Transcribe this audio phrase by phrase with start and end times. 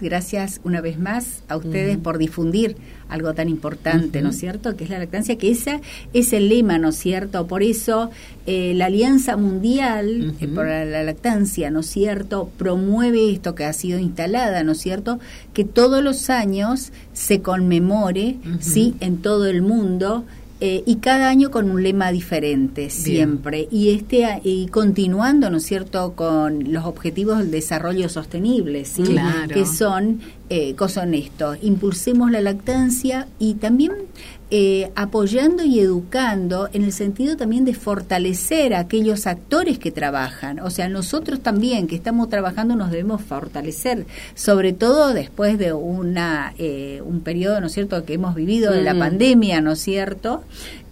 [0.00, 2.76] Gracias una vez más a ustedes por difundir
[3.08, 4.76] algo tan importante, ¿no es cierto?
[4.76, 5.80] Que es la lactancia, que esa
[6.12, 7.46] es el lema, ¿no es cierto?
[7.46, 8.10] Por eso
[8.44, 12.50] eh, la Alianza Mundial eh, por la, Lactancia, ¿no es cierto?
[12.58, 15.20] Promueve esto que ha sido instalada, ¿no es cierto?
[15.52, 18.96] Que todos los años se conmemore, ¿sí?
[18.98, 20.24] En todo el mundo
[20.60, 23.66] eh, y cada año con un lema diferente siempre.
[23.70, 29.02] Y este y continuando no es cierto con los objetivos del desarrollo sostenible ¿sí?
[29.52, 31.58] que son eh, son estos.
[31.62, 33.92] Impulsemos la lactancia y también
[34.56, 40.60] eh, apoyando y educando en el sentido también de fortalecer a aquellos actores que trabajan.
[40.60, 46.54] O sea, nosotros también que estamos trabajando nos debemos fortalecer, sobre todo después de una
[46.56, 48.98] eh, un periodo, ¿no es cierto?, que hemos vivido de la mm.
[49.00, 50.44] pandemia, ¿no es cierto?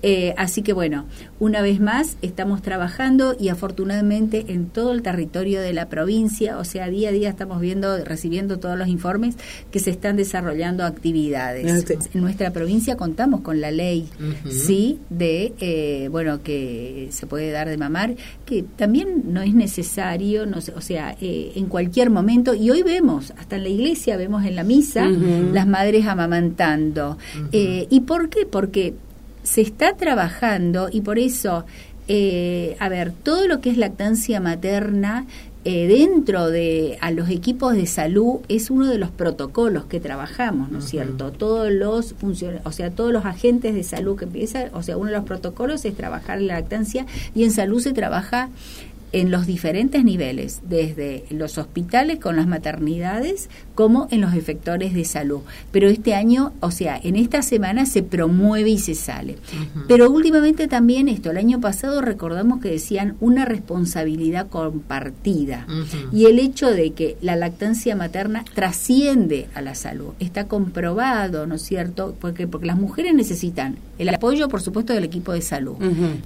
[0.03, 1.07] Eh, así que bueno,
[1.39, 6.65] una vez más estamos trabajando y afortunadamente en todo el territorio de la provincia, o
[6.65, 9.37] sea, día a día estamos viendo, recibiendo todos los informes
[9.71, 11.89] que se están desarrollando actividades.
[12.13, 14.09] En nuestra provincia contamos con la ley,
[14.49, 18.15] sí, de, eh, bueno, que se puede dar de mamar,
[18.45, 23.33] que también no es necesario, no o sea, eh, en cualquier momento, y hoy vemos,
[23.37, 27.19] hasta en la iglesia, vemos en la misa, las madres amamantando.
[27.53, 28.47] ¿Y por qué?
[28.47, 28.95] Porque
[29.43, 31.65] se está trabajando y por eso,
[32.09, 35.27] eh, a ver, todo lo que es lactancia materna
[35.65, 40.73] eh, dentro de a los equipos de salud es uno de los protocolos que trabajamos,
[40.73, 41.31] ¿no es cierto?
[41.31, 42.17] Todos los
[42.65, 45.85] o sea, todos los agentes de salud que empiezan, o sea, uno de los protocolos
[45.85, 48.49] es trabajar la lactancia y en salud se trabaja
[49.13, 55.05] en los diferentes niveles, desde los hospitales con las maternidades como en los efectores de
[55.05, 55.41] salud.
[55.71, 59.37] Pero este año, o sea, en esta semana se promueve y se sale.
[59.89, 65.67] Pero últimamente también esto, el año pasado recordamos que decían una responsabilidad compartida
[66.13, 70.13] y el hecho de que la lactancia materna trasciende a la salud.
[70.21, 72.15] Está comprobado, ¿no es cierto?
[72.21, 75.77] Porque, porque las mujeres necesitan el apoyo, por supuesto, del equipo de salud,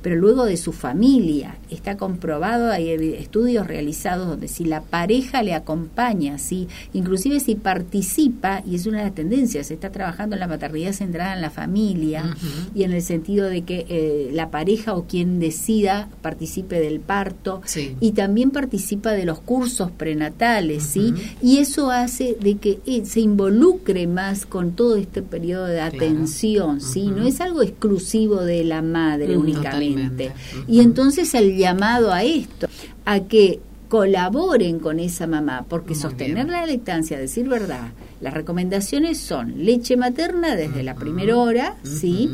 [0.02, 1.56] pero luego de su familia.
[1.70, 8.62] Está comprobado hay estudios realizados donde si la pareja le acompaña, si inclusive si participa,
[8.66, 11.50] y es una de las tendencias, se está trabajando en la maternidad centrada en la
[11.50, 12.37] familia
[12.75, 17.62] y en el sentido de que eh, la pareja o quien decida participe del parto
[18.00, 21.14] y también participa de los cursos prenatales, ¿sí?
[21.43, 26.81] Y eso hace de que eh, se involucre más con todo este periodo de atención,
[26.81, 27.06] ¿sí?
[27.06, 30.32] No es algo exclusivo de la madre únicamente.
[30.69, 32.66] Y entonces el llamado a esto,
[33.04, 39.65] a que colaboren con esa mamá, porque sostener la lactancia, decir verdad, las recomendaciones son
[39.65, 42.31] leche materna desde la primera hora, ¿sí?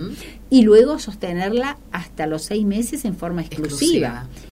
[0.48, 4.26] Y luego sostenerla hasta los seis meses en forma exclusiva.